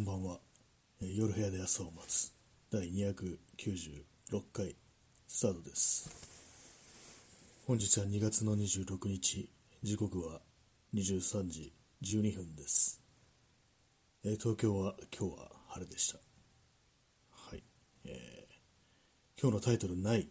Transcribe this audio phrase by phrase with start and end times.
[0.00, 0.38] こんばんは。
[1.02, 2.32] えー夜部屋で朝を待つ
[2.72, 4.74] 第296回
[5.28, 6.08] スタートです。
[7.66, 9.50] 本日は2月の26日、
[9.82, 10.40] 時刻は
[10.94, 13.02] 23時12分です。
[14.24, 16.18] えー東京は今日は晴れでした。
[17.32, 17.62] はい。
[18.06, 18.54] えー
[19.38, 20.30] 今日のタイトルない。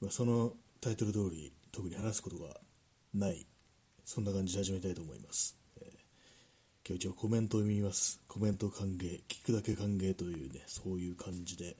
[0.00, 2.60] まあ、そのタイトル通り特に話すことが
[3.12, 3.48] ない。
[4.04, 5.65] そんな感じで始めたいと思います。
[6.88, 8.20] 今日一応コメントを読みます。
[8.28, 11.74] コメント歓迎、聞くだけ歓迎というね、そういう感じで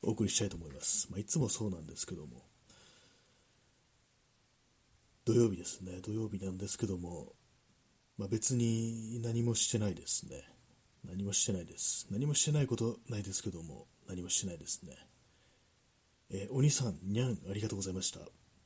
[0.00, 1.08] お送りしたいと思います。
[1.10, 2.42] まあ、いつもそうなんですけども、
[5.26, 7.34] 土曜日ですね、土曜日なんですけども、
[8.16, 10.42] まあ、別に何もしてないですね。
[11.04, 12.06] 何もしてないです。
[12.10, 14.96] 何もしてないことないですけども、何もしてないですね。
[16.30, 18.20] えー、鬼さん、にゃん、ありがとうございました。
[18.20, 18.22] あ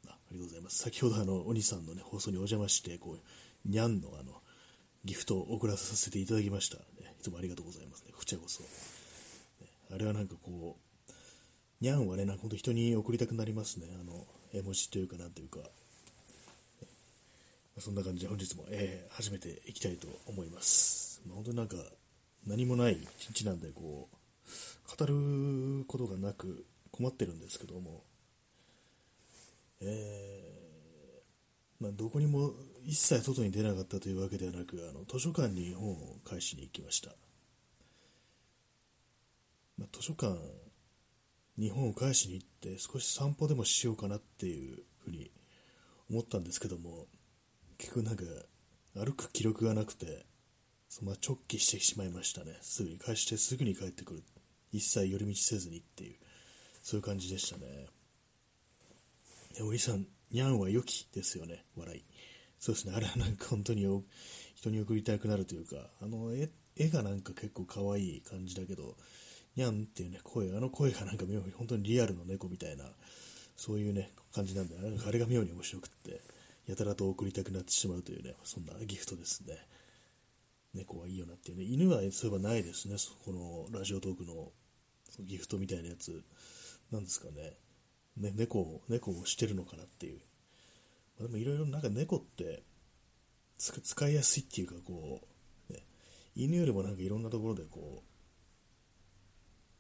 [0.07, 0.79] ありがとうございます。
[0.79, 4.41] 先ほどあの、鬼さんのね、放送にお邪魔して、こう、にゃんのあの、
[5.07, 6.77] ギフトを送らさせていただきました。
[6.77, 8.11] ねいつもありがとうございますね。
[8.13, 8.63] こちらこそ。
[8.63, 8.69] ね
[9.95, 11.13] あれはなんかこう、
[11.81, 13.87] にゃんはね、なんか本当人に送りたくなりますね。
[14.01, 15.61] あの、絵文字というかなんというか。
[15.61, 15.67] ね
[17.79, 21.23] そんな感じで本日も、えー始めていきたいと思います。
[21.25, 21.77] まあ、本当になんか
[22.47, 28.03] 何もない一日なんで、こう、語ることがなく困ってるんですけども、
[29.81, 32.53] えーまあ、どこにも
[32.87, 37.11] 一切外に出なかったというわけではなくあの図書館に本を返しに行きました、
[39.77, 40.39] まあ、図書館
[41.59, 45.31] に本を返しに行って少し散歩でもしようかなっていうふうに
[46.09, 47.07] 思ったんですけども
[47.77, 48.25] 結局なんか
[48.95, 50.25] 歩く気力がなくて
[50.89, 52.57] そのま直帰してしまいましたね。
[52.63, 54.23] すぐに返してすぐに帰ってくる。
[54.73, 56.17] 一切寄り道せずにっていう
[56.83, 57.67] そういう感じでしたね。
[59.59, 62.05] えおじさん、にゃんは良きですよね、笑い。
[62.59, 63.85] そうですね、あれはなんか本当に
[64.55, 68.97] 人に送りたくなるというか、あの絵絵がなんか結構可愛い感じだけど、
[69.55, 72.93] にゃんっていうね、声、あの声がなんか妙に本当にリアルの猫みたいな、
[73.57, 76.21] そういうね、感じなんで、あれが妙に面白くって、
[76.67, 79.57] やたらと送りたくなってしまうというね、そんなギフトですね。
[80.75, 84.53] 猫はいいよなっていうね、犬はそういえばないですね、このラジオトークの
[85.21, 86.23] ギフトみたいなやつ、
[86.91, 87.55] なんですかね。
[88.17, 90.21] ね、猫を、猫をしてるのかなっていう。
[91.21, 92.63] でもいろいろなんか猫って
[93.59, 95.21] 使いやすいっていうかこ
[95.71, 95.83] う、ね、
[96.35, 98.17] 犬よりもなんかいろんなところでこう、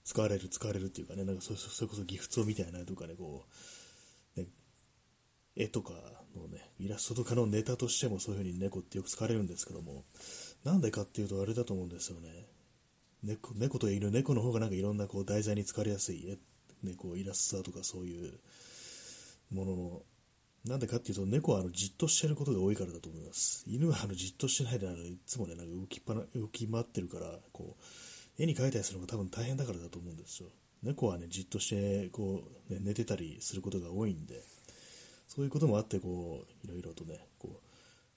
[0.06, 3.44] 使われる、使われるっていうかね、なんかそれそれこそギフトみたいなとかね、こ
[4.36, 4.46] う、ね、
[5.56, 5.92] 絵とか
[6.36, 10.04] のね、イラストとかのネタとしてもそういう風に猫ってよく使われるんですけども、
[10.64, 12.46] なんでかっていうとあれだと思うんですよね。
[13.24, 18.38] 猫猫と犬、猫の方がなんかいろんなこう題材に使われやすい絵、ね、こうイラストだとかそういう
[19.50, 20.02] ものの、
[20.66, 23.64] なんでかっていうと猫はあのじっとしてることが多いからだと思います。
[23.68, 30.48] 犬はあのじっとしてないであのいつもね、なんか動きっぱな動き回ってるから、こう、絵に描いたりするのが多分大変だからだと思うんですよ。
[30.82, 34.42] 猫はね、じっとしてこう、ね、寝てたりすることが多いんで、
[35.28, 37.60] そういうこともあって、こう、いろいろとね、こ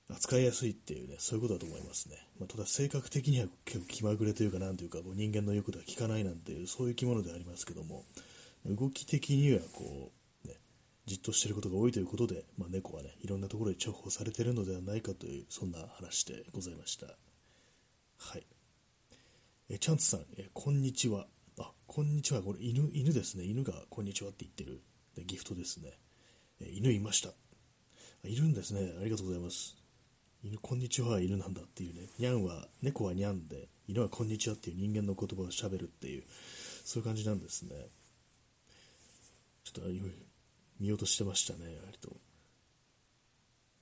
[0.10, 2.16] う、扱いやすいっていうね、そういうことだと思いますね。
[2.40, 8.06] まあ、ただ性格的には結構気まぐれというか、なんというか、こう人間の言うことは聞かないなんていう、そういう生き物ではありますけども、
[8.66, 10.19] 動き的にはこう、
[11.10, 17.08] じっとしていることが多いということで、まあ、猫はね、いろんなところに重宝されているのではないかという、そんな話でございました。
[17.08, 18.46] はい。
[19.70, 21.26] え、チャンツさん、え、こんにちは。
[21.58, 22.44] あ、こんにちは。
[22.44, 23.44] これ、犬、犬ですね。
[23.44, 24.84] 犬がこんにちはって言ってる。
[25.16, 25.94] でギフトですね。
[26.62, 27.30] え、犬いました。
[28.24, 28.94] いるんですね。
[29.02, 29.78] ありがとうございます。
[30.44, 32.08] 犬、こんにちは犬なんだっていうね。
[32.20, 36.24] にゃんは、猫はにゃんで、犬はこんにちはっていう人間の言葉を喋るっていう、
[36.86, 37.72] そういう感じなんですね。
[39.64, 40.29] ちょっと
[40.80, 42.16] 見ようとしてましたね、割と。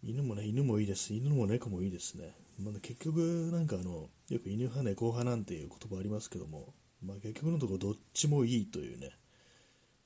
[0.03, 1.13] 犬もね、犬もいいです。
[1.13, 2.35] 犬も猫もいいですね。
[2.59, 9.11] まあ、結局、なんかあの、よく犬派、猫派なんていう言葉ありますけども、まあ結局のところどっちもいいというね、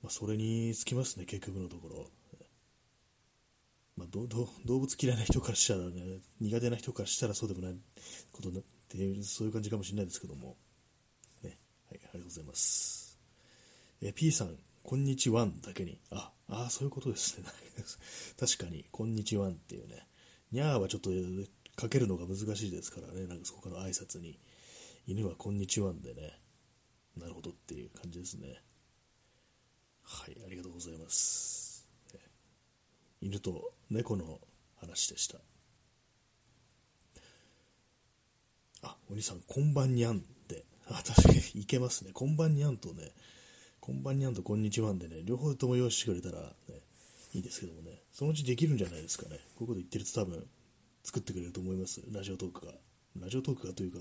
[0.02, 2.10] まあそれにつきますね、結局のところ。
[3.98, 7.76] まあ、どど動物嫌いな人からしたらね、苦手な人からしたらそうでもない
[8.32, 10.58] ことなっていう、そういう感じかもしれないですけども。
[11.44, 11.58] ね。
[11.90, 13.20] はい、ありがとうございます。
[14.02, 16.00] え、P さん、こんにちはだけに。
[16.10, 17.46] あ、ああそういうことですね。
[18.38, 20.06] 確かに、こんにちはっていうね。
[20.52, 21.10] にゃーはちょっと
[21.78, 24.38] かけるのが難しいですからね、なんかそこから挨拶に。
[25.08, 26.38] 犬はこんにちはんでね。
[27.18, 28.62] なるほどっていう感じですね。
[30.04, 31.88] はい、ありがとうございます。
[33.22, 34.42] 犬と猫の
[34.76, 35.38] 話でした。
[38.82, 40.66] あ、お兄さん、こんばんにゃんって。
[40.90, 42.12] あ、確かにいけますね。
[42.12, 43.12] こんばんにゃんとね、
[43.82, 46.76] こんばんにゃんとこんにちはんでね、両方とも用意してくれたら、ね、
[47.34, 49.40] いいですけどもね、そのうちできるんじゃないですかね。
[49.58, 50.46] こういうこと言ってると多分、
[51.04, 52.00] 作ってくれると思います。
[52.14, 52.74] ラジオトークが。
[53.20, 53.98] ラジオトークがというか、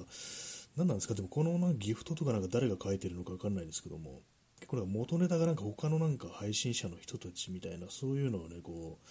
[0.77, 1.15] 何なんですか？
[1.15, 4.21] でもこのなんかギフトとかなんか誰が書いてるのかわかんないですけども、
[4.59, 9.09] 結構なんか元ネタがなんか他のなんか配信者の人たちみたいな、そういうのをね、こう、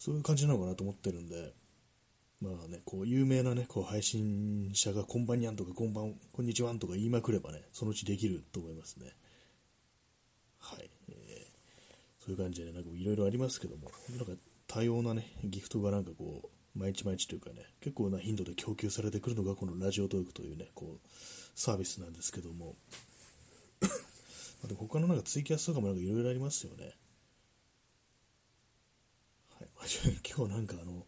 [0.00, 1.52] そういう感じなのかなと思ってるんで、
[2.40, 9.12] まあね、こう、有名なね、こう、配信者がこんばんにゃんとかこんばん、こんにちはんとか言いまくればね、そのうちできると思いますね。
[10.60, 10.90] はい。
[11.08, 14.32] えー、そういう感じで、なんかいろいろありますけども、なんか
[14.66, 21.08] 多様なね、ギフトがなんかこう、毎日毎日というかね、結構な頻度で供給されてくるのがこのラジオトークというね、こう、
[21.54, 22.76] サービスなんですけども、
[24.62, 26.92] までも他のなんかツイキャスとかもいろいろありますよね。
[29.58, 29.68] はい。
[30.28, 31.06] 今日なんかあの、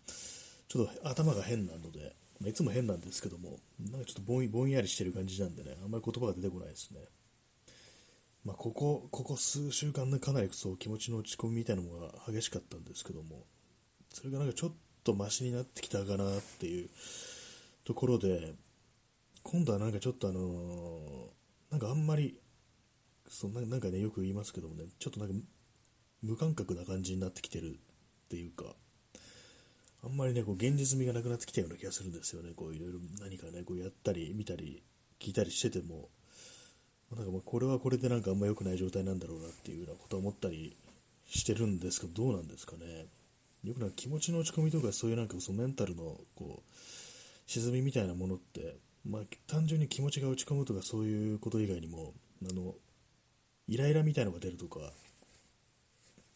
[0.68, 2.14] ちょっと頭が変なので、
[2.44, 7.00] いつも変なんですけども、なんかちょっとぼんぼんやりしてる感じなんでね、あんまり言葉が出てこないですね。
[8.44, 13.44] まあ、ここ、ここ数週間ね、かなりそう気持ちの落ち込みみたいなのが激しかったんですけども、
[14.12, 14.72] それがなんかちょっ
[15.04, 16.90] とマシになってきたかなっていう
[17.84, 18.54] ところで、
[19.44, 22.40] 今度はなんかちょっとあのー、なんかあんまり、
[23.28, 25.34] そななんかね、よく言いますけどもね、ちょっとなんか
[26.22, 27.78] 無感覚な感じになってきてる
[28.24, 28.74] っていうか、
[30.04, 32.50] あんまりね、こう現実味がなくなってきたような気がするんですよね。
[32.56, 34.82] こういろいろ何かね、こうやったり見たり
[35.20, 36.08] 聞いたりしてても、
[37.16, 40.76] なんかもうこれはこれでなんかあんま良くない状態なんだろうなっていうようなことを思ったり
[41.26, 43.06] してるんですけど、どうなんですかね。
[43.64, 46.76] よくなんか気持ちの落ち込みとかそういうなんかそのメンタルのこう
[47.46, 48.76] 沈みみたいなものって、
[49.08, 52.14] まあ、単純に気持ちが落ち込むとかそういうこと以外にも、
[52.48, 52.74] あの、
[53.68, 54.92] イライラみたいなのが出るとか、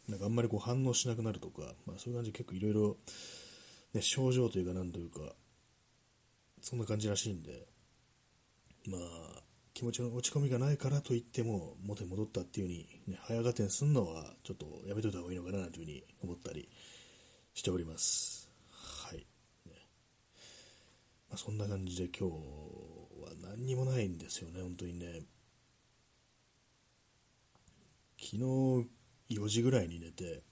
[0.09, 2.97] なんかあんまりこう反応しなくなるとか、まあそういう感じで結構いろいろ
[3.97, 5.21] ね、症状というか、なんというか、
[6.61, 7.67] そんな感じらしいんで、
[8.87, 9.43] まあ、
[9.77, 16.67] 気持ちの落ち込みがないからといっても、元に戻ったっていう風に、ね、早合点するのは、ちょっとやめといた方がいいのかなというふうに思ったり
[17.53, 18.51] しております。
[18.71, 19.19] はい。
[19.19, 19.25] ね
[21.29, 22.35] まあ、そんな感じで今日
[23.23, 25.25] は何にもないんですよね、本当にね。
[28.19, 28.43] 昨日
[29.29, 30.43] 4時ぐらいに寝て、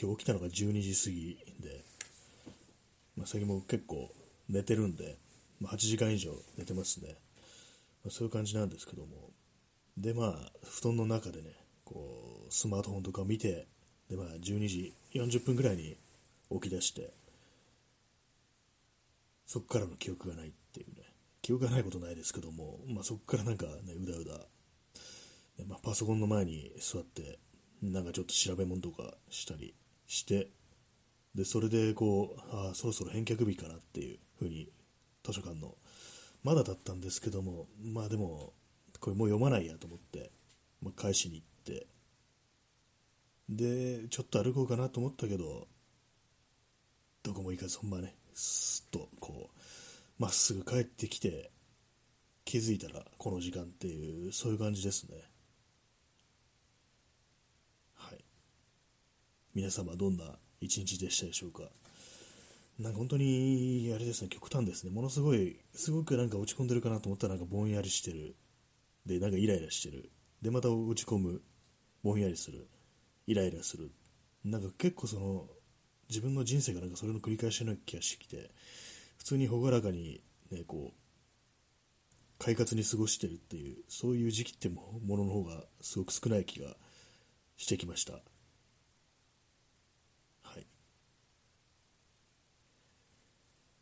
[0.00, 1.84] 今日起きたのが12時過ぎで、
[3.16, 4.10] まあ、最近も結構
[4.48, 5.18] 寝てるんで、
[5.60, 7.14] まあ、8時間以上寝てますね、
[8.10, 9.30] そういう感じなんですけども。
[9.96, 11.50] でまあ布団の中でね
[11.84, 13.66] こうスマートフォンとかを見て
[14.08, 15.96] で、まあ、12時40分ぐらいに
[16.50, 17.10] 起き出して
[19.44, 21.08] そこからの記憶がないっていうね。
[21.42, 27.38] 記憶がないことないですけども、まあ、そこからなんかねうだうだ、まあ、パソコンの前に座って
[27.82, 29.74] なんかちょっと調べ物とかしたり
[30.06, 30.48] して
[31.34, 34.68] でそれでこうああそろそろ返却日かなっていう風に
[35.24, 35.74] 図書館の
[36.42, 38.52] まだだったんですけどもまあでも
[39.00, 40.30] これもう読まないやと思って、
[40.82, 41.86] まあ、返しに行って
[43.48, 45.68] でちょっと歩こうかなと思ったけど
[47.22, 49.58] どこも行かずほんまねすっとこう
[50.18, 51.50] まっすぐ帰ってきて
[52.44, 55.16] 気づいたらこの時間っていうそういう感じですね
[57.94, 58.24] はい
[59.54, 60.24] 皆様どんな
[60.60, 61.62] 一日でしたでしょうか？
[62.78, 64.92] なんか本当に、あれですね、極端ですね。
[64.92, 68.36] ものすごい、すごくなんか落ち込んでるかなと思ったらなんかぼんやりしてる。
[69.04, 70.10] で、なんかイライラしてる。
[70.40, 71.42] で、また落ち込む。
[72.04, 72.68] ぼんやりする。
[73.26, 73.90] イライラする。
[74.44, 75.48] なんか結構その、
[76.08, 78.50] 自分の人生がなんかそれの繰り返しの気がしてきて、
[79.18, 80.22] 普通に朗らかに
[80.52, 80.98] ね、こう、
[82.38, 86.76] 快活に過ごしてるっていう、そういう時期ってもものの方がすごく少ない気が
[87.56, 88.20] してきました。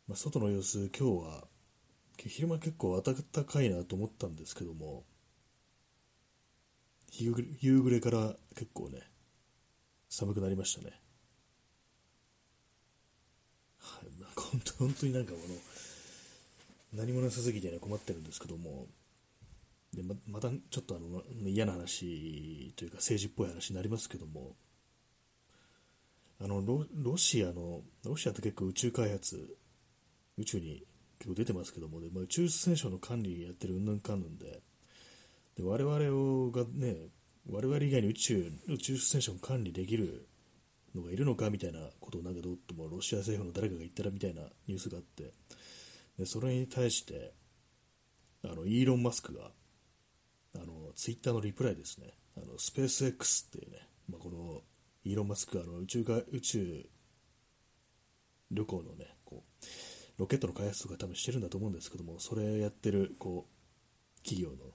[0.07, 1.47] まあ、外の様子、今日は
[2.17, 5.03] 昼間結構暖かいなと思ったんですけども、
[7.11, 9.01] 夕暮れから結構ね、
[10.07, 10.93] 寒くなりましたね。
[13.79, 15.39] はい、なんか本当本当になんかこ
[16.93, 18.87] の、何もなさすぎてね、困ってるんですけども、
[19.93, 24.55] でままたちょっとあの嫌な話というか政治っぽい話になりますけども、
[26.39, 29.57] あのロロシアの、ロシアって結構宇宙開発
[30.37, 30.83] 宇宙に
[31.19, 34.61] 結構出てますけども、ね、まあ、宇宙ステーションの管理やってるうんぬんかんぬんで、
[35.57, 37.07] で我々がね、
[37.49, 40.27] 我々以外に宇宙宇宙ステーション管理できる
[40.93, 45.33] のがいるのかみたいなことをなんかどうともロシア政府の誰かが言ったらみたいなニュースがあって、
[46.19, 47.33] でそれに対して、
[48.43, 49.51] あのイーロン・マスクが
[50.55, 53.79] あのツイッターのリプライですね、あのスペース X っていうね、
[54.09, 54.61] まあ、この
[55.03, 56.89] イーロン・マスクあの宇宙が宇宙
[58.51, 59.65] 旅行のね、こう
[60.17, 64.71] ロケットの開発とか多分してるんだと思うんですけども、それやってるこう企業の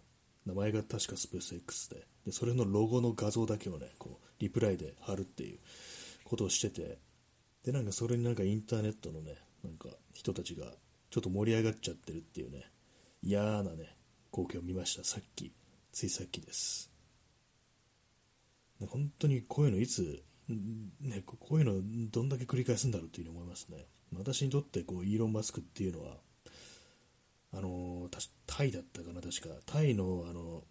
[0.46, 5.58] 名前が確かスペース X でで、それのロゴの画像だけをね、こうリプライで貼るっていう
[6.24, 6.98] ことをしてて、
[7.64, 10.66] で、なんかそれになんかインターネットのね、なんか人たちが
[11.10, 12.70] ちょっと盛り上がっちゃってるっていうね、
[13.22, 13.96] 嫌なね、
[14.32, 15.52] 光景を見ました、さっき。
[15.92, 16.90] ついさっきです。
[18.88, 23.86] 本当にこういうのいつ、ね、こういうのどんだけ繰り返すんだろうっていうふうに思いますね。
[24.18, 26.16] 私にとってこうイーロン・マスクっていうのは、
[27.54, 28.08] あの
[28.46, 29.54] タイだったかな、確か。
[29.66, 30.62] タイの、あの、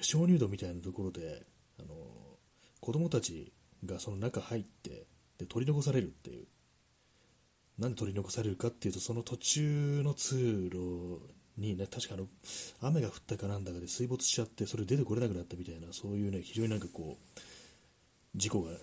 [0.00, 1.46] 鍾乳洞みたいなところで、
[1.78, 1.94] あの
[2.80, 3.52] 子供たち
[3.84, 5.06] がその中入って
[5.38, 6.46] で取り残されるっていう。
[7.78, 11.20] なんで取り残されるかっていうと、その途中の通路
[11.56, 12.26] にね、確かあの、
[12.80, 17.38] 雨が降ったかなんだかで水没しちゃって、それ出てこれなくなったみたいな、そういうね、非常になんかこう、
[18.34, 18.78] 事故がね、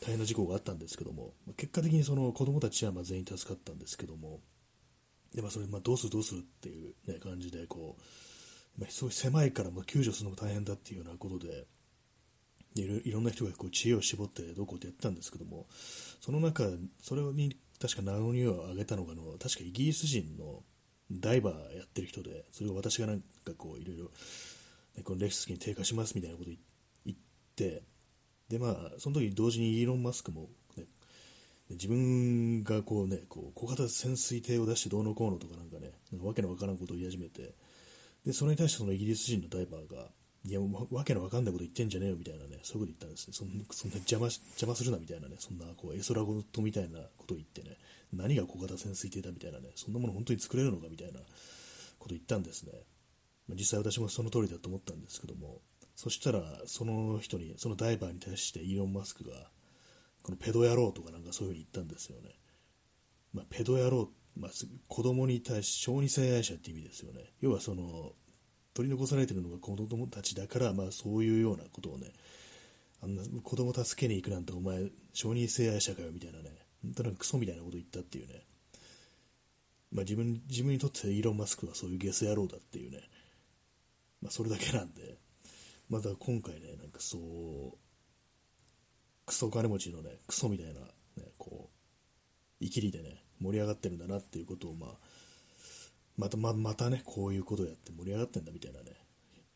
[0.00, 4.40] 大変な事故があったんですけども、結果的にその子供たちはま全員助かったんですけども、
[5.34, 11.66] でまあ、それまどうするどうするっていう、ね、感じでこう、まあ、そうい狭いからも救助するのも大変だっていうようなことで、
[12.74, 15.66] でいろんな人がこう知恵を絞ってどうこうってやったんですけども、
[16.20, 16.64] その中、
[17.00, 20.62] それに確か名乗りを上げたのがの、確かイギリス人の
[21.10, 24.10] ダイバーやってる人で、それを私がなんかこういろいろ、
[25.04, 26.50] このレスキに低下しますみたいなこと
[27.06, 27.18] 言っ
[27.56, 27.82] て、
[28.50, 30.84] でまあ、その時同時にイーロン・マスクも、ね、
[31.70, 37.54] 自分がこうね、こう小型潜水艇を出してどうのこうのとかなんかね、なんかわけのわからんことを言い始めて、
[38.26, 40.08] で、それに対してそのイギリス人のダイバーが、
[40.44, 40.58] いや、
[40.90, 43.34] わけのわかんないこと言ってんじゃねえよみたいなね、そういうこと言ったんですね。
[43.34, 47.76] そんそんな邪魔邪魔するなみたいなね、そんなこう絵空事みたいなことを言ってね、
[48.12, 51.20] 何が小型潜水艇だみたいなね、そんなもの本当に作れるのかみたいな
[52.00, 52.72] ことを言ったんですね。
[53.46, 55.60] まあ、実際私もその通りだと思ったんですけども、
[56.00, 59.50] そしたらその人に、そのダイバーに対してイーロン・マスクが、
[60.22, 62.30] このペド野郎とかなんかそういうふうに言ったんですよね。
[63.34, 64.50] まあ、ペド野郎、まあ、
[64.88, 67.20] 子供に対し小児性愛者って意味ですよね。
[67.42, 68.12] 要はその、
[68.72, 72.14] 取り残されてるのが子供たちだから、まあ、そういうようなことをね、
[73.02, 76.50] あんな子供助けに行くなんてお前、小児性愛者かよみたいなね、
[76.82, 78.46] 本当なんかクソみたいなこと言ったっていうね、
[79.92, 83.02] まあ、自分自分にとってイーロン・マスクはそういうゲス野郎だっていうね、
[84.22, 85.18] まあ、それだけなんで、
[85.90, 87.76] また今回ね、なんかそう、
[89.26, 91.68] クソ金持ちのね、クソみたいな、ね、こ
[92.60, 94.90] う、いきりでね、盛り上がってるんだなっていうことを、まあ、
[96.16, 98.92] また、ままたね、こういうことをやって盛り上がってんだみたいなね、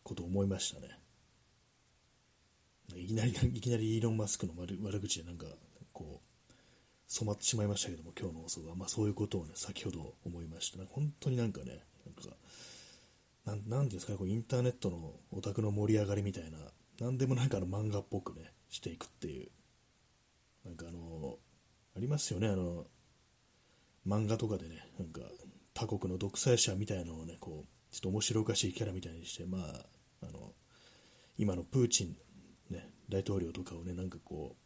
[0.02, 0.98] ことを思いましたね。
[2.96, 5.46] いきなり、 いきなりイーロン・マスクの悪悪口でなんか、
[5.92, 6.52] こう、
[7.06, 10.84] 染まってしまいましたけども、今日の放送が、まあそういうことをね、先ほど思いました。
[10.86, 12.36] 本当になんかね、なんか、
[13.44, 16.58] なんなんていうんですか、こうインターネットのオタクの盛り上がりみたいな、
[17.00, 19.48] なんでもなんかの漫画っぽくね、していくっていう、
[20.64, 21.38] なんかあの、
[21.96, 22.86] ありますよね、あの、
[24.06, 25.20] 漫画とかでね、なんか
[25.74, 29.86] 他国の独裁者みたいなのをね、こう、ちょっと面白おかしいキャラみたいにして、まあ、
[30.22, 30.52] あの、
[31.36, 32.16] 今のプーチン、
[32.70, 34.56] ね、大統領とかをね、なんかこ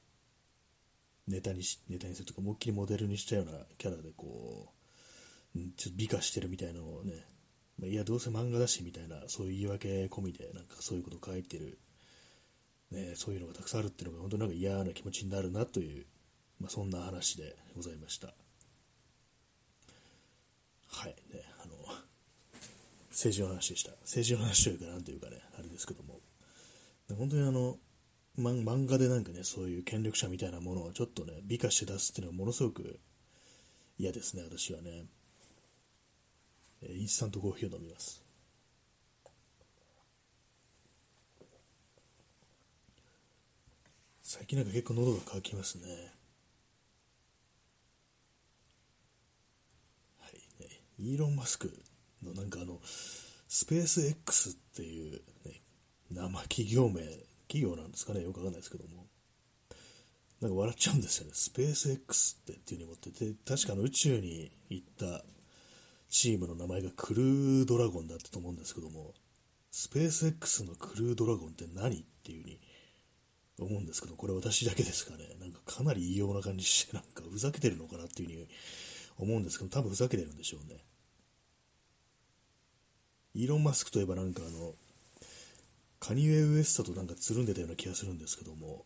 [1.27, 4.73] う、ネタにし、ネタにするとか、思いっきりモデルにしたようなキャラでこ
[5.55, 7.13] う、ちょっと美化してるみたいなのをね、
[7.83, 11.79] いや、どうせ漫画だし、みたいな、そういう言い訳込みで、なんかそういうこと書いてる、
[12.91, 16.07] ね、そういうのがたくさんあるっていうのが、本当になんか嫌な気持ちになるなという、
[16.61, 18.35] まあ、そんな話でございました。
[20.89, 21.75] はい、ね、あの、
[23.11, 23.93] 政治の話でした。
[24.03, 26.21] 政治の話というか、なんというかね、あれですけども、
[27.17, 27.79] 本当にあの、
[28.39, 33.01] 漫画でなんかね、そういう権力者みたいなものをちょっとね、美化して出すっていうのはものすごく
[33.99, 35.07] 嫌ですね、私はね。
[36.83, 38.23] インスタントコーヒーを飲みます。
[44.23, 45.89] 最近なんか結構喉が渇きますね。
[50.19, 50.81] はいね。
[50.99, 51.73] イーロン・マスク
[52.23, 55.63] のなんかあの、スペース X っていう、ね、
[56.11, 57.01] 生企業名、
[57.49, 59.07] 企業なんですかね、よくわかんないですけども。
[60.41, 61.33] なんか笑っちゃうんですよね。
[61.35, 65.25] スペース X ってっていう風に思ってて、確かの宇宙に行った
[66.09, 69.15] チームの名前がクルードラゴンだったと思うんですけども、
[69.71, 72.61] スペース X のクルードラゴンって何っていう風に
[73.61, 75.25] 思うんですけど、これ私だけですかね。
[75.41, 78.49] なんかかなり異様な感じして、なんかふざけてるのかなっていう風に
[79.19, 80.79] 思うんですけど、多分ふざけてるんでしょうね。
[83.35, 84.75] イーロン・マスクといえばなんかあの、
[86.01, 88.85] カニエ・ウエストとなんかつるんでたような気がするんですけども、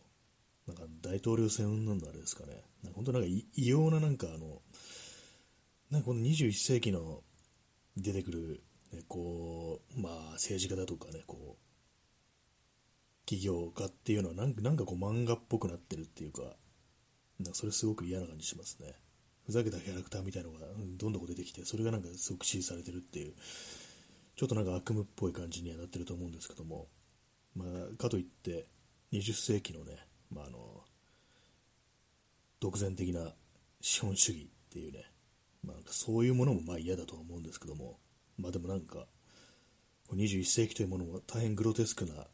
[0.66, 2.62] なんか大統領選云々のあれですかね。
[2.82, 4.62] なんか本当なんか異様ななんかあの、
[5.92, 7.20] なんかこの21世紀の
[7.98, 8.62] 出てくる、
[8.94, 16.44] ね、こう、まあ政治家だとかね、こう、企業家っていうのはなんかなんかこう漫画っぽくなってるっていうか、
[17.38, 18.94] なんかそれすごく嫌な感じしますね。
[19.44, 20.60] ふざけたキャラクターみたいなのが
[20.96, 23.34] どんどん出てきて、それがなんかすごく支持されてるっていう、
[24.34, 26.88] ちょっとなんか悪夢っぽい感じにはなってると思うんですけども、
[27.54, 28.64] まあ、かといって
[29.12, 29.98] 20世紀のね、
[30.30, 30.58] まあ、あの
[32.60, 33.34] 独善的な
[33.82, 35.11] 資本主義っていうね、
[35.64, 37.98] まあ、そういうものもまあ嫌だとは思うんですけども、
[38.38, 39.06] まあでもなんか、
[40.12, 42.26] 21世紀というものも大変グロテスクな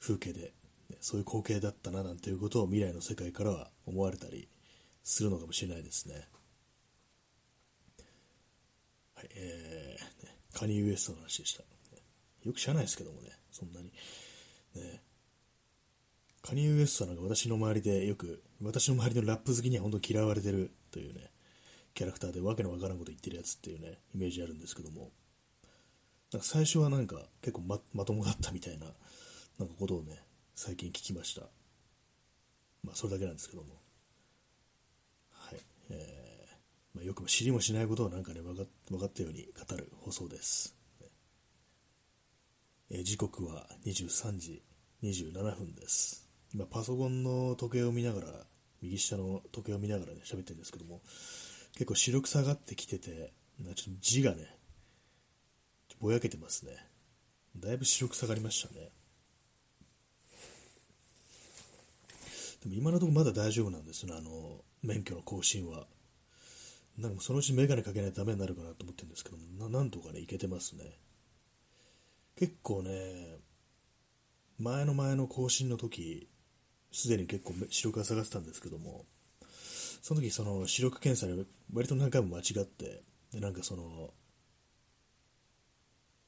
[0.00, 0.52] 風景で、
[0.90, 4.48] ね、そういう光景だったななんていうことを未来の世界からは思われたり
[5.02, 6.28] するのかもしれないですね。
[9.14, 11.64] はい、えー、カニウエストの話でした。
[12.44, 13.90] よく知らないですけどもね、そんなに。
[14.74, 15.02] ね、
[16.42, 21.30] カニウエストなんか私の周りでよく、私の周りのラップ好きには本当に嫌われてるというね、
[21.94, 25.12] キャラクターでわけのわからんこと言ってるやつっていうね、イメージあるんですけども、
[26.32, 28.86] なんか最初はなんか結構ままともだったみたいな、
[29.58, 30.18] なんかことをね、
[30.56, 31.42] 最近聞きました。
[32.82, 33.74] まあそれだけなんですけども。
[35.30, 35.60] はい。
[35.90, 40.74] えー、まあ、よくも知りもしないことをなんかね、分か分かったように語る放送です。
[42.90, 44.62] えー、時刻は23時
[45.04, 46.28] 27分です。
[46.52, 48.28] 今パソコンの時計を見ながら、
[48.82, 51.00] 右下の時計を見ながらね、喋ってるんですけども、
[51.74, 54.56] 結構白く下がってきてて、ちょっと字がね、
[56.00, 56.72] ぼやけてますね。
[57.56, 58.90] だいぶ白く下がりましたね。
[62.62, 65.86] でも今のところまだ大丈夫なんですね、あの、免許の更新は。
[66.98, 70.84] なんかそのうちメガネかけないとダメになるかなと思ってるんですけども、なんとかね、いけてますね。
[72.36, 73.38] 結構ね、
[74.58, 76.28] 前の前の更新の時、
[76.92, 79.06] すでに結構視力が下がってたんですけども、
[80.04, 84.10] その時その視力検査で割と何回も間違って、でなんかその、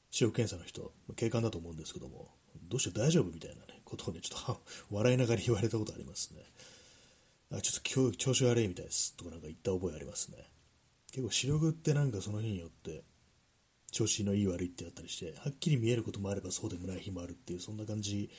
[0.09, 2.31] 視力検査の人、警官だと思うんですけども、
[2.67, 6.43] どうしよう大丈夫みたいな、ね、ことをね、ちょっと 笑いながら言われたことありますね。
[7.51, 10.49] あ、ちょっと調子悪いみたいですとかなんか言った覚えありますね。
[11.11, 13.03] 結構視力ってなんかその日によって
[13.91, 18.31] 調子のいい悪いってあったりして、はっきり見えることもあればそうでもない日もあるっていう、そんな感じ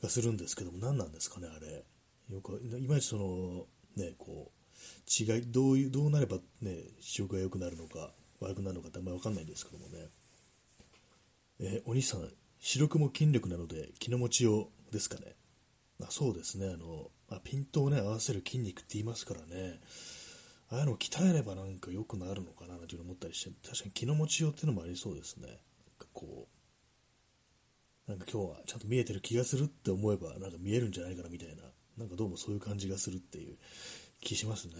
[0.00, 1.84] がするんですけども、何なんですかね、あれ。
[2.32, 4.59] よく、いまいちその、ね、こう、
[5.08, 10.08] 違い、どういう、どうなればね、視力が良くなるのか、悪くなるのかってあんまりわかんないんですけどもね。
[11.60, 15.34] えー、お兄さん、視力も筋力なので気の持ちようですかね。
[16.02, 19.80] あそうですね、あの、あピントをね、合わせる筋肉って言いますからね。
[20.70, 25.46] ああいうのを鍛えればなんか良くなるのかなという思ったりして、確かに気の持ちようっていうのもありそうですね。
[25.46, 25.56] なん
[25.98, 26.48] かこ
[28.06, 31.62] う、なんか今日はちゃんと見えてる気がするって思えば、なんか見えるんじゃないかなみたいな、
[31.98, 33.56] なんかどうもそういう感じがするっていう
[34.20, 34.74] 気しますね。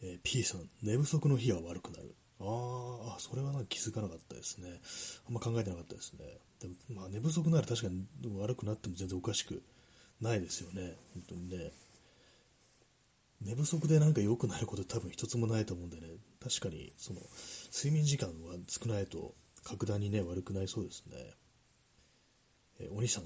[0.00, 2.14] えー、P さん、寝不足の日は悪くなる。
[2.40, 4.80] ああ、それはなんか気づかなかったですね。
[5.26, 6.24] あんま考えてなかったですね。
[6.60, 8.06] でもまあ、寝不足なら確かに
[8.38, 9.62] 悪くなっても全然おかしく
[10.20, 10.96] ないですよね。
[11.14, 11.72] 本当にね。
[13.40, 16.08] 寝不足でなんか良くなること多分一つもないと思うんでね、
[16.42, 17.20] 確かにその
[17.72, 21.16] 睡眠時間は少ないと格段にね、悪くなりそうですね。
[22.80, 23.24] えお兄さん、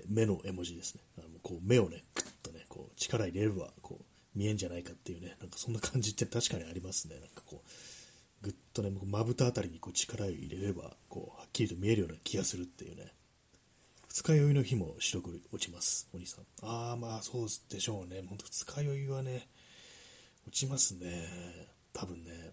[0.00, 1.02] って目の絵文字ですね。
[1.18, 7.16] あのこう目をね、クッとね、こう力入れればこう見えんじゃないかっていうね、なんかそんな感じって確かにありますね。
[7.16, 7.68] なんかこう、
[8.42, 13.12] ぐっとね、まぶたあたりにこう力を入れれば、こう、はっきりと見えるような気がするっていうね。
[14.08, 16.44] 二日酔いの日も白く落ちます、お兄さん。
[16.62, 18.22] ああ、まあそうでしょうね。
[18.28, 19.48] ほんと二日酔いはね、
[20.46, 21.28] 落ちますね。
[21.92, 22.52] 多分ね。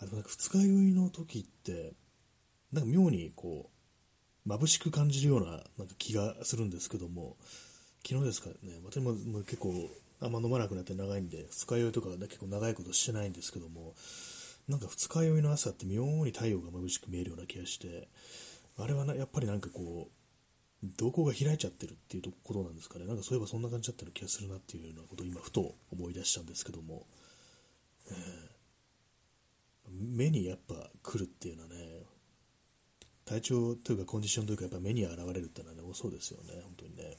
[0.00, 1.92] あの、なんか二日酔いの時って、
[2.72, 3.71] なんか妙にこう、
[4.46, 7.36] 眩しく感じるようななんか気がするんですけども、
[8.06, 9.72] 昨日ですかね、私も結構
[10.20, 13.94] あんま飲まなくなって長いんで、二日酔いとか、ね、結構長いことしてないんですけども、
[14.68, 18.08] なんか二日酔いの朝って妙に太陽が眩しく見えるような気がして、
[18.78, 23.06] あれはなやっぱりなんかこう、瞳孔が開いちゃってるっていうことなんですかね。
[23.06, 27.06] なんかそういえばそんな感じだったような気がするなっていうようなことを今ふと思い出したんですけども、
[28.10, 28.14] えー、
[29.90, 31.76] 目にやっぱ来るっていうのはね、
[33.24, 37.16] 体調というかコンディションというかやっぱ目に現れるってのはね、多そうですよね、本当にね。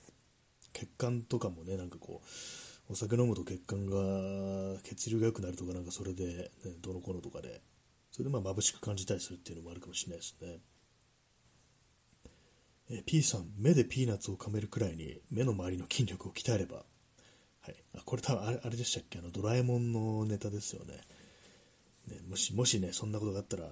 [0.73, 6.49] 血管とかもね、なんかこう、お酒飲むと血管が血流が良くなるとか、なんかそれで、ね、
[6.81, 7.61] どのこのとかで、
[8.11, 10.59] それでまあ眩しく感じたりするっていうのもあるかもしれないですね。
[12.89, 16.83] え P さん、目でピーナッツを噛めるくらいに目の周りの筋力を鍛えれば、
[17.61, 19.19] はい、あこれ多分あれあれでしたっけ？
[19.19, 20.99] あのドラえもんのネタですよね。
[22.07, 23.69] ねもしもしねそんなことがあったら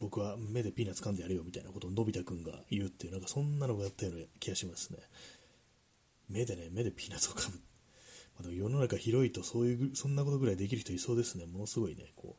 [0.00, 4.98] 僕は目でピーナッツ噛んでやるよみたいなことをのび太くんが言うっていうなんかそんなのがあったような気がしますね。
[6.28, 7.58] 目でね目でピーナッツを噛む、
[8.42, 11.46] まあ、世の中広いとそういうそんなことぐらいできる人いそうですね。
[11.46, 12.36] ものすごいねこ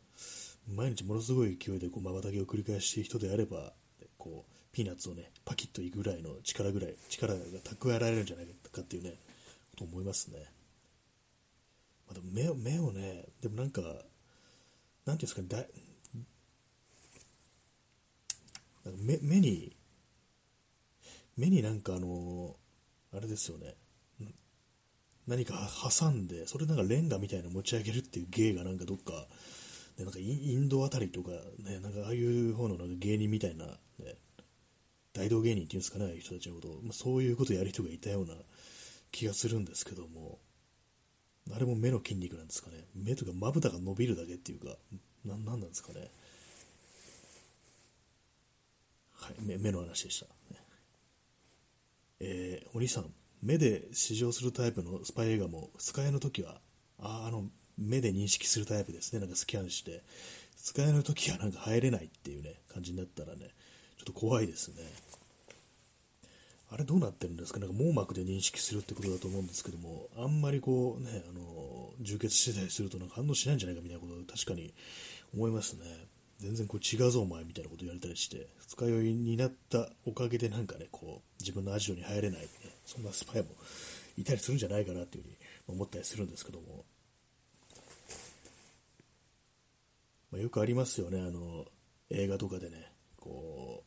[0.68, 3.74] う毎日ものすごい勢いでこう瞬きを繰り返している人であれば
[4.18, 9.14] こうピーナッツをね、パキッといくぐらいの力ぐらい、力が蓄えられるんじゃないかっていうね、
[9.78, 10.40] と思いますね。
[12.08, 14.04] まあ、でも目、目をね、でもなんか、なんてい
[15.12, 15.60] うんですかね、だ
[18.98, 19.76] 目目に、
[21.38, 22.56] 目になんかあの、
[23.12, 23.76] あれですよね、
[25.28, 25.70] 何か
[26.00, 29.28] 挟んで、それなんかレンガみたいな持ち上げるっていう芸がなんかどっか
[29.98, 33.74] でなんかインドあたりとか、ね、なんかああいう方のなんか芸人みたいな、ね、
[35.14, 38.34] 大道芸人っていうんですかね、人たちのこと、まあ、そういうことをやる人がいたような
[39.12, 40.40] 気がするんですけども、
[41.56, 42.86] あれも目の筋肉なんですかね。
[42.96, 44.76] 目とかまぶたが伸びるだけっていうか、
[45.24, 46.12] ななんなんですかね。
[49.40, 50.28] 目目の話でした。
[52.20, 56.62] えー、お兄さん、目で試乗するタイプのスパイ映画も、使いの時は、
[56.98, 59.20] ああの、目で認識するタイプですね。
[59.20, 60.02] なんかスキャンして、
[60.58, 63.50] 使いの時はなんか入れないっていうね、感じになったらね、
[63.98, 64.76] ちょっと怖いですね。
[66.72, 67.60] あれどうなってるんですか？
[67.60, 74.74] なんか網膜で認識するってことだと思うんですけども、あんまりこうね、あの、充血してたりするとなんか反応しないんじゃないかみたいなことを確かに
[75.34, 75.86] 思いますね。
[76.46, 82.48] 全然こう違うぞお前みたいなこと言われたりして、二日酔いになったおかげでなんかね、こう、自分のアジトに入れない、ね、
[82.86, 83.50] そんなスパイも
[84.16, 86.86] いたりするんじゃないかなっていうふうに思ったりするんですけども、
[90.32, 91.66] まあ、よくありますよね、あの、
[92.12, 93.84] 映画とかでね、こ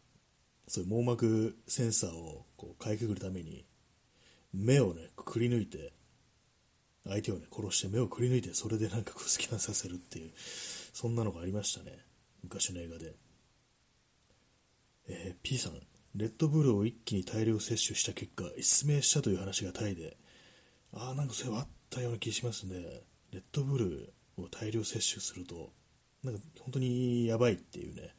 [0.67, 3.65] う、そういう網膜センサーをこうかいくぐるために、
[4.53, 5.93] 目をね、くり抜いて、
[7.05, 12.08] 相手をね、殺して目をくり抜いて、それでなんかこうスキャンさせるっていう、そんなのがありましたね。
[12.43, 13.15] 昔の映画で。
[15.09, 15.73] えー、P さん、
[16.15, 20.17] レッドブルを一気に大量摂取した結果、失明したという話がタイで、
[20.93, 22.75] ああ、なんかそれはあったような気しますね。
[23.33, 25.73] レッドブルを大量摂取すると、
[26.23, 28.15] なんか本当にやばいっていうね、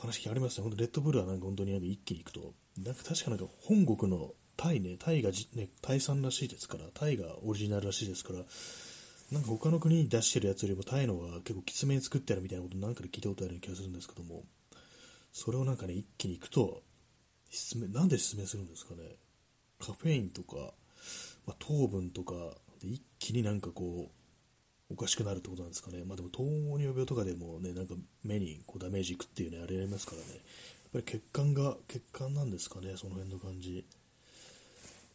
[0.00, 0.62] 話ありますね。
[0.62, 8.40] 本当レッドブルはなんか本当に一気にいくと、なんか確かなんか本国のタイね、タイがね、タイ産らしいですから、タイがオリジナルらしいですから、
[9.32, 14.44] なんか他の国に出してるやつよりもタイのが結構きつめに作ってあるみたいなことなんかで聞いたことあるような気がするんですけども、
[15.32, 16.82] それをなんかね、一気にいくと、
[17.50, 19.02] 失明、なんで失明するんですかね？
[19.80, 20.56] カフェインとか、
[21.46, 22.34] まあ、糖分とか
[22.80, 26.04] で一気になんかこう、おかしくなるってことなんですかね？
[26.04, 30.26] まあでも糖尿病とかでもね、なんか目にこうダメージいくっていうね、あれありますからね。
[30.34, 30.40] やっ
[30.92, 33.84] ぱり血管が、血管なんですかね、その辺の感じ。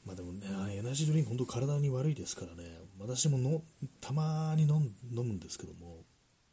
[0.06, 3.62] まあでもね、エナジードリンク本当体に悪いですからね、私もの
[4.00, 6.06] たまに飲むんですけども、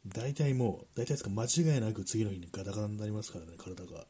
[0.07, 3.97] 大体もう、大体ですか間違いなく次の日にガタガタになりますからね、体が。
[3.97, 4.05] やっ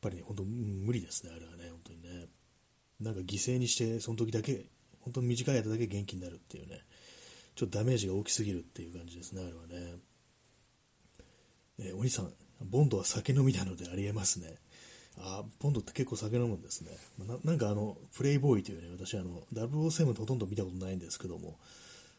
[0.00, 2.26] ぱりね、本当無理ですね、あれはね、本当にね。
[3.00, 4.66] なんか犠牲にして、その時だけ、
[5.00, 6.80] 本当に短い間だけ元気になるっていうね、
[7.54, 9.96] ちょっとダメージが大きすぎるっていう感じですね、あれはね。
[11.78, 12.32] えー、お兄さん、
[12.64, 14.56] ボンドは酒飲みなのでありえますね。
[15.18, 16.90] あボンドって結構酒飲むんですね。
[17.18, 21.58] ななんかあの、プレイボーイというね、私あの、007ほとんど見たことないんですけども、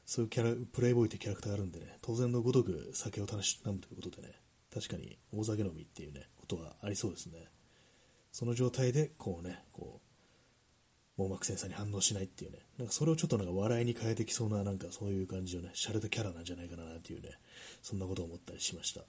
[0.05, 4.33] そういうキャラ、プレイボーイってキャラクターがあるんでね、当然のごとく酒を楽しむということでね、
[4.73, 7.45] 確かに大酒飲みっていうね、ことはありそうですね。
[8.31, 9.99] その状態で、こうね、こ
[11.17, 17.29] う、網膜センサーに反応しないっていうね、なんかそれをちょっとなんか笑いに変えてきそうな、なんかそういう感じのね、洒落たキャラなんじゃないかなっていうね、
[17.81, 19.01] そんなことを思ったりしました。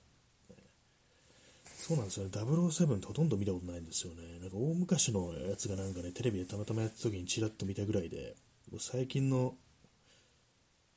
[1.80, 4.38] そうなんですよね、007ってほとんど見たことないんですよね。
[4.40, 8.34] なんか大昔のやつがなんかね、テレビでたまたまやった時にちらっと見たぐらいで、
[8.78, 9.54] 最近の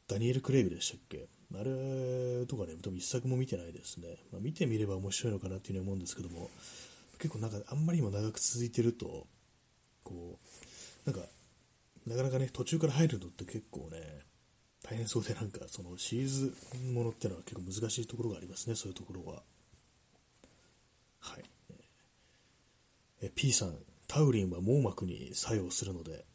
[0.08, 1.30] ダニエル・クレイグでしたっけ？
[1.54, 4.18] あれとかね、多分一作も見てないですね。
[4.34, 6.50] まあ、見てみれば面白いのかなっていうふうに思うんですけども、
[7.20, 9.28] 結構なんかあんまりにも長く続いてると、
[10.04, 10.40] こ
[11.06, 11.28] う、なんか、
[12.08, 14.02] なかなかね、途中から入るのって結構ね、
[14.84, 16.54] 大変そうでなんか、そのシリーズ
[16.92, 19.44] ものってのは結構難しいところがありますね、そういうところは。
[21.22, 21.44] はい。
[23.22, 26.26] え P さん、タウリンは網膜に作用するので、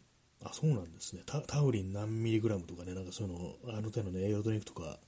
[0.42, 1.22] あ、そうなんですね。
[1.46, 4.98] タウリン何ミリグラムとかね、なんかそういうの、あの手のね、栄養ドリンクとか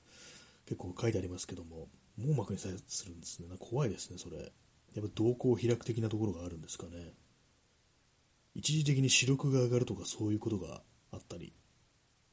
[0.67, 1.89] 結構書いてありますけども、
[2.19, 3.49] 網膜に作用するんですね。
[3.59, 4.37] 怖いですね、それ。
[4.39, 4.51] やっ
[4.95, 7.13] ぱ瞳孔開く的なところがあるんですかね。
[8.55, 11.53] 一時的に視力が上がるとかそういうことがあったり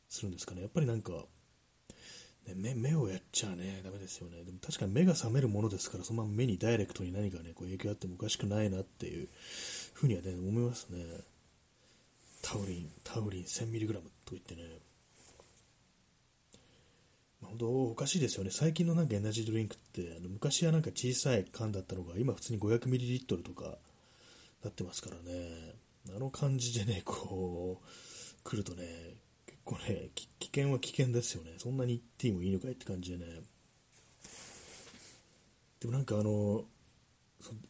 [0.10, 0.62] するんですかね。
[0.62, 1.26] やっぱりなんか、
[2.48, 4.44] ね、目目をやっちゃね、ダメですよね。
[4.44, 9.28] でも確かに目が覚めるものですから、そのまま目にダイレクトに何かね、こう影響あってもおかしくないなっていう
[9.94, 11.04] ふうにはね、思いますね。
[12.42, 14.62] タウリン、タウリン 1000mg と言ってね。
[17.42, 18.52] ま本当おかしいですよね。
[18.52, 23.78] 最近のなんかエナジードリンクって、あの昔はなんか小さい缶だったのが、今普通に 500ml とか
[24.64, 25.74] なってますからね。
[26.16, 29.16] あの感じでね、こう、来るとね、
[29.66, 31.52] 構ね、危険は危険ですよね。
[31.58, 33.42] そんなに言ってもいいのかいって感じでね。
[35.82, 36.64] でもなんかあの、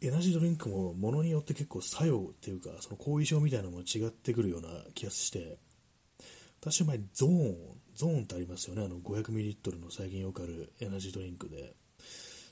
[0.01, 5.57] エナジードリンクもものによって結構作用っていうか、その後遺症みたいなのも違ってくるような気がして、
[6.61, 7.55] 私の前ゾーン、
[7.95, 8.83] ゾーンってありますよね。
[8.83, 11.73] あの 500ml の最近よくあるエナジードリンクで。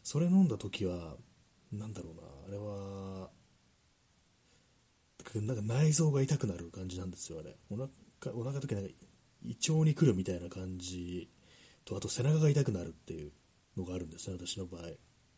[0.04, 1.16] それ飲んだ時は、
[1.72, 3.30] なんだろうな、あれは、
[5.36, 7.56] なんか内臓が痛くなる感じなんですよ、あれ。
[7.70, 7.90] お腹、
[8.36, 8.90] お腹とかなんか
[9.46, 11.30] 胃腸に来るみたいな感じ
[11.86, 13.32] と、あと背中が痛くなるっていう
[13.78, 14.82] のがあるんですね、私の場合。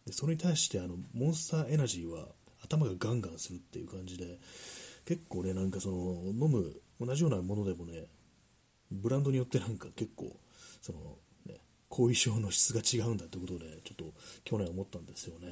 [0.06, 2.28] でそれに対してあのモンスターエナジーは
[2.64, 4.38] 頭がガンガンするっていう感じで
[5.06, 5.96] 結構ねなんかその
[6.28, 8.06] 飲む同じようなものでもね
[8.92, 10.36] ブランドによってなんか結構
[10.82, 11.00] その、
[11.48, 14.14] ね、後遺症の質が違うんだってことでちょっと
[14.44, 15.48] 去年思ったんですよね、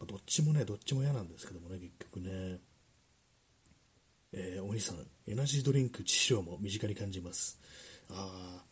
[0.00, 2.58] まあ、どっちもねどっちも嫌なんですけどもね結局ね
[4.32, 7.58] えー、お兄さん、エナジードリンク致死量も身近に感じます。
[8.10, 8.62] あ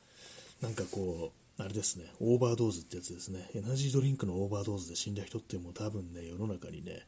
[0.61, 3.49] あ、なんかこう、あれですね、オーバードーズってやつですね。
[3.55, 7.07] エナジードリンクのオーバードーズで死んだ人ってもう多分ね、世の中にね、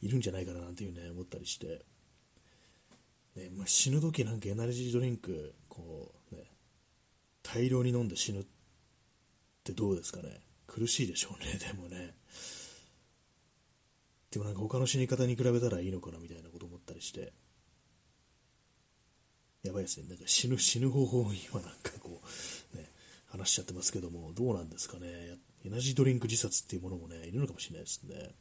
[0.00, 1.82] いるんじゃないかななんていうね、思ったりして。
[3.36, 6.44] ねまあ、死ぬ時なんかエナジードリンク、こう、ね、
[7.42, 8.44] 大量に飲んで死ぬっ
[9.64, 10.40] てどうですかね。
[10.66, 12.14] 苦しいでしょうね、 でもね。
[14.30, 17.32] でもなんか他の死に方に比べたらいいのかなみたいなこと思ったりして。
[19.64, 20.06] やばいですね。
[20.08, 22.22] なんか死ぬ、死ぬ方法を今なんかこ
[22.74, 22.90] う、ね、
[23.26, 25.08] 話しちゃってますけども、どうなんですかね。
[25.64, 28.34] エナジードリンク自殺っていうものもね、いるのかもしれないですね。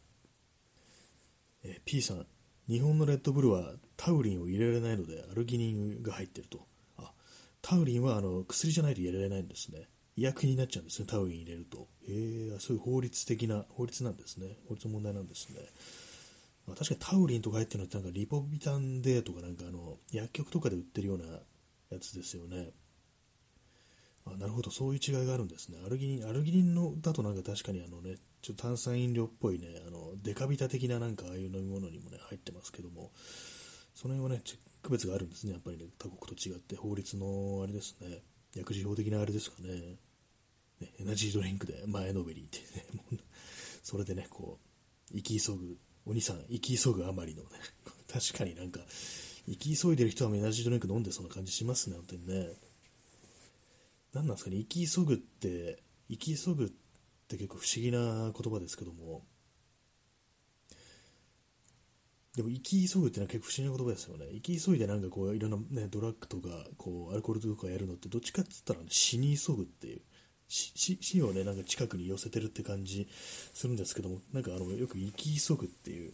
[1.63, 2.27] え、P さん、
[2.67, 6.67] 日本のレッドブルはタウリンを入れられないのでアルギニンが入ってると。
[6.97, 7.13] あ、
[7.61, 9.87] タウリンはあの薬じゃないと入れられないんですね。
[10.15, 11.87] 医薬品になっちゃうんですね、タウリン入れると。
[12.07, 14.57] えー、そういう法律的な、法律なんですね。
[14.67, 15.59] 法律の問題なんですね。
[16.67, 21.25] まあ、確かにタウリンとか入ってるのってなんかリポビタンデーとかなんかあの薬局とかで売ってるような
[21.91, 22.69] やつですよね。
[24.25, 25.77] あなるほど、そういう違いがあるんですね。
[25.85, 33.11] アルギニン、アルギニンのだとなんか確かにあのね、ちょっと炭酸飲料っぽいね、あのデカビタ的ななんかああいう飲み物にもね、入ってますけども、
[33.93, 34.43] その辺はね、
[34.81, 38.19] 区別があるんですね、やっぱりね、他国と違って、法律のあれですね、
[38.55, 39.97] 薬事法的なあれですかね、
[40.99, 43.19] エナジードリンクで前のめりってね、
[43.83, 44.59] それでね、こ
[45.11, 47.49] う、生き急ぐお兄さん、生き急ぐあまりのね、
[48.11, 48.81] 確かになんか、
[49.45, 52.53] 生き急いでる人はエナジードリンク飲んでそうな感じしますね、本当にね。
[54.13, 56.69] 何なんですかね、生き急ぐって、生き急ぐっ
[57.27, 59.25] て結構不思議な言葉ですけども、
[62.35, 64.25] でも生き急ぐってのは結構不思議な言葉ですよね。
[64.33, 70.01] 生き急いでなんかこういろんなね、ドラッグとかこうアルコールとかやるのってどっちかって言ったら、ね、死に急ぐっていう
[70.53, 73.07] 死をね、なんか近くに寄せてるって感じ
[73.53, 76.13] するんですけども、なんかあの、よく生き急ぐっていう、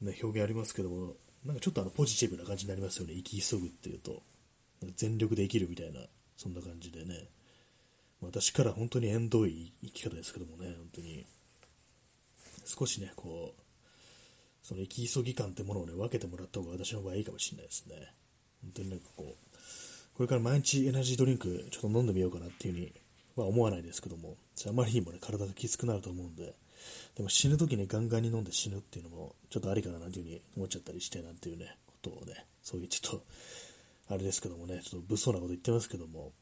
[0.00, 4.22] ね、表現ありますけども、なんかちょっとあの、ポジティブな感じになりますよね、生き急ぐっていうと。
[4.96, 6.00] 全力で生きるみたいな、
[6.36, 7.28] そんな感じでね。
[8.22, 11.26] 私から本当に縁遠い生き方ですけどもね、本当に。
[12.64, 13.62] 少しね、こう、
[14.62, 18.14] その生き急ぎ感ってものをね、分けてもらった方が私の場合いいかもしれないですね。
[18.62, 19.48] 本当になんかこう、
[20.14, 22.92] これから毎日エナジードリンクちょっと飲んでみようかなっていう風に
[23.42, 26.54] は思わないですけども、あまりにもね、体がきつくなると思うんで、
[27.16, 33.24] でも死ぬ時にガンガンに飲んで死ぬっていうのも、ちょっとありかななんていう風に思っちゃったりして、なんていうね、ことをね、そういうちょっと、
[34.14, 36.32] あれですけどもね、ちょっと物騒なこと言ってますけども、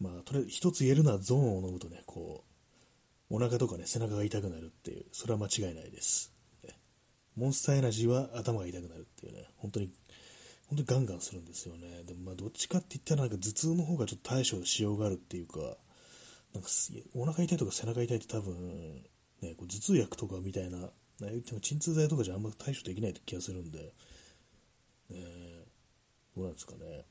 [0.00, 2.44] まあ、とりあえず一つ言えるのはゾーンを飲むとね、こ
[3.30, 6.32] う、お腹とかね、背中が痛くなるっていう、それは間違いないです。
[7.36, 9.90] モンスターエナジーは頭が痛くなるっていうね、本当に
[10.68, 12.02] 本当にガンガンするんですよね。
[12.04, 15.60] でもまあどっちかって言ったらなんか頭痛の方がちょっと対処しようがあるっていうか、
[16.54, 16.68] なんか
[17.14, 19.02] お腹痛いとか背中痛いって多分、
[19.42, 23.78] ね、こう頭痛薬とかみたいな、言っても鎮痛剤とかじゃあんま対処できない気がするんで、
[25.10, 25.18] ね、
[26.36, 27.04] どうなんですかね。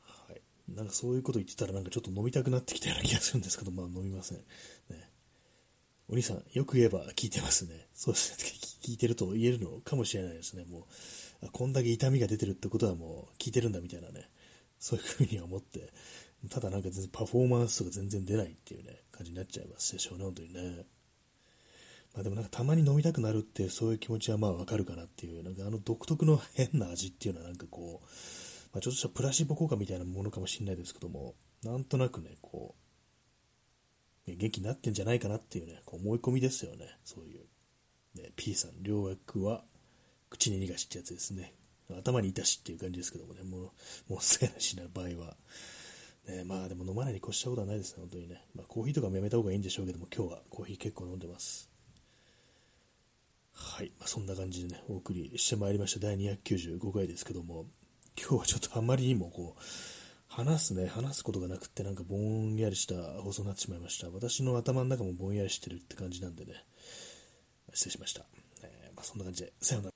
[0.00, 0.42] はい。
[0.68, 4.38] なんかそういうこと言ってたらなんかちょっと飲みたくなってきたような気がするんですけど、まあ飲みません。
[4.38, 4.44] ね
[6.08, 7.88] お兄さん、よく言えば聞いてますね。
[7.94, 8.64] そうですね。
[8.82, 10.64] 聞いてると言えるのかもしれないですね。
[10.64, 10.86] も
[11.42, 14.28] う、こんだけ痛みが出てるってことはもう聞いてるんだみたいなね。
[14.78, 15.92] そういうふうに思って、
[16.50, 20.84] ただなんか全然パフォーマンスとか全然出ないっていうね、感じになっちゃいますでしょうね、本当にね。
[22.14, 28.06] まあでもなんかたまに飲みたくなるっていうそういう気持ちはまあわかるかなっていう、なんかあの独特の変な味っていうのはなんかこう、
[28.74, 32.83] まあ、ちょっとしたプラシーボ効果みたいなものかもしれないですけども、なんとなくね、こう、
[34.26, 36.98] 元気になってんじゃないかなっていうね、こう思い込みですよね。
[37.04, 37.44] そういう。
[38.16, 39.64] ね、P さん、両役は
[40.30, 41.54] 口に逃がしってやつですね。
[41.98, 43.72] 頭にいたしっていう感じですけどもね、も
[44.08, 45.36] う、もうせなしな場合は。
[46.28, 48.42] ね、まあでも飲まないに越したことはないですね、本当にね。
[48.54, 51.68] まあコーヒーとかもやめた方がいいんでしょうけども、今日はコーヒー結構飲んでます。
[53.52, 57.66] はい、まあ、そんな感じでね、お送りしてまいりました第295回ですけども、
[58.18, 59.60] 今日はちょっとあまりにもこう、
[60.36, 64.10] 話すね、話すことがなくってなんかぼんやりした放送になってしまいました。
[64.10, 66.64] 私の頭の中もぼんやりしてるって感じなんでね、
[67.72, 68.26] 失礼しました。
[68.64, 69.93] えー、まあ、そんな感じで、さよなら。